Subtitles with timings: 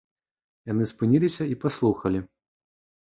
[0.71, 2.19] Яны спыніліся і паслухалі.